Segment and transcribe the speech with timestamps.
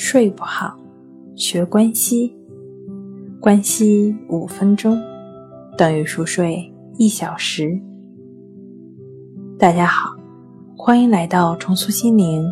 [0.00, 0.78] 睡不好，
[1.34, 2.32] 学关息。
[3.40, 4.96] 关息五分钟
[5.76, 7.76] 等于熟睡一小时。
[9.58, 10.14] 大家好，
[10.76, 12.46] 欢迎来到重塑心灵，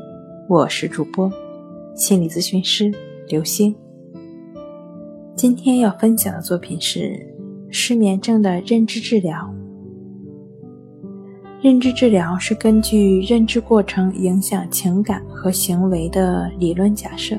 [0.48, 1.30] 我是主播
[1.94, 2.92] 心理咨询师
[3.28, 3.72] 刘星。
[5.36, 7.32] 今天要分享的作品是
[7.70, 9.54] 失眠症的认知治疗。
[11.62, 17.34] 认知治疗是根据认知过程影响情感和行为的理论假设，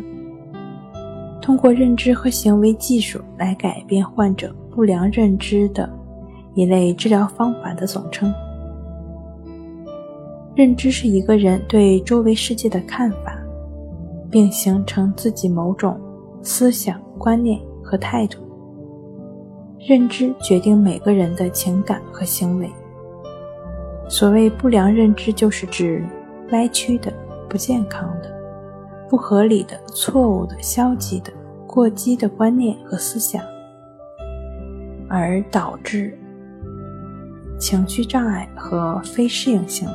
[1.39, 5.87] 通过认知和行为技术来改变患者不良认知的
[6.55, 8.33] 一类治疗方法的总称。
[10.55, 13.39] 认知是一个人对周围世界的看法，
[14.31, 15.95] 并形成自己某种
[16.41, 18.39] 思想观念和态度。
[19.79, 22.67] 认知决定每个人的情感和行为。
[24.09, 26.03] 所谓不良认知，就是指
[26.51, 27.11] 歪曲的、
[27.49, 28.31] 不健康的、
[29.09, 31.31] 不合理的、错误的、消极的、
[31.65, 33.43] 过激的观念和思想，
[35.09, 36.17] 而导致
[37.59, 39.93] 情绪障碍和非适应行为。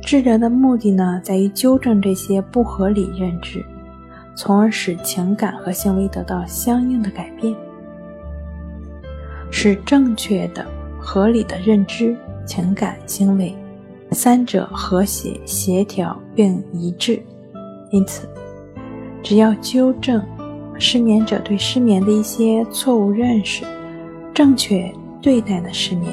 [0.00, 3.64] 治疗的目的呢，在于纠正这些不合理认知，
[4.36, 7.54] 从而使情感和行为得到相应的改变，
[9.50, 10.64] 使正确的、
[11.00, 12.16] 合理的认知。
[12.50, 13.54] 情感、行为
[14.10, 17.22] 三者和谐、协调并一致，
[17.92, 18.28] 因此，
[19.22, 20.20] 只要纠正
[20.76, 23.64] 失眠者对失眠的一些错误认识，
[24.34, 26.12] 正确对待的失眠，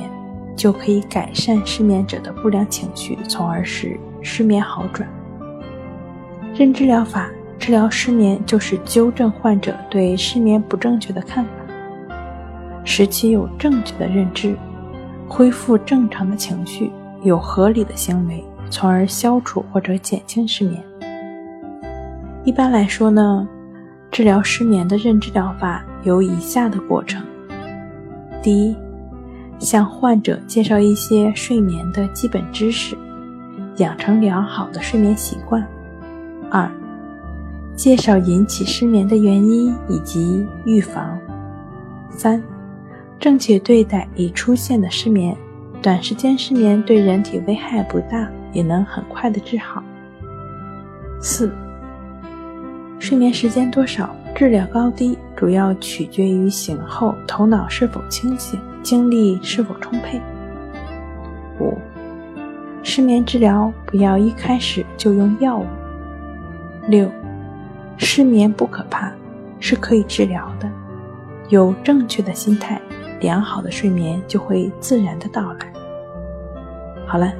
[0.55, 5.09] 就可以改善失眠者的不良情绪，从而使失眠好转。
[6.53, 11.51] 认知疗法治疗失眠，就是纠正患者对失眠不正确的看法，
[12.85, 14.55] 使其有正确的认知。
[15.27, 20.81] 恢复正常的情绪，有合理的行为，从而消除或者减轻失眠。
[22.43, 23.47] 一般来说呢，
[24.09, 27.21] 治疗失眠的认知疗法有以下的过程：
[28.41, 28.75] 第一，
[29.59, 32.95] 向患者介绍一些睡眠的基本知识，
[33.77, 35.61] 养成良好的睡眠习惯；
[36.49, 36.71] 二，
[37.75, 41.19] 介绍引起失眠的原因以及预防；
[42.09, 42.41] 三。
[43.19, 45.35] 正确对待已出现的失眠，
[45.81, 49.83] 短时间失眠对人体危害不大，也能很快的治好。
[51.19, 51.51] 四、
[52.99, 60.21] 睡眠时间多少，治疗高低主要取决于醒后头脑是否清醒，精力是否充沛。
[61.59, 61.75] 五、
[62.83, 65.65] 失眠治疗不要一开始就用药物。
[66.87, 67.11] 六、
[67.97, 69.11] 失眠不可怕，
[69.59, 70.69] 是可以治疗的，
[71.49, 72.79] 有正确的心态。
[73.19, 75.73] 良好的睡眠就会自然的到来。
[77.05, 77.31] 好了，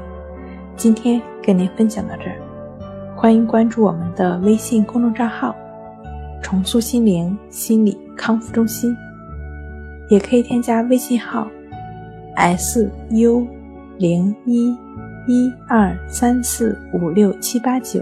[0.76, 2.38] 今天跟您分享到这儿，
[3.16, 5.56] 欢迎关注我们的微信公众账号
[6.42, 8.96] “重塑心灵心理康复中心”，
[10.10, 11.48] 也可以添加微信号
[12.36, 13.46] “s u
[13.98, 14.78] 零一
[15.28, 18.00] 一二三四五六七八九”，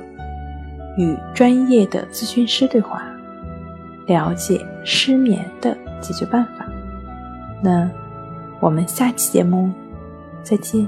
[0.98, 3.02] 与专业的咨询师对话，
[4.06, 6.65] 了解失眠的解决办法。
[7.66, 7.90] 那
[8.60, 9.74] 我们下期节目
[10.44, 10.88] 再见。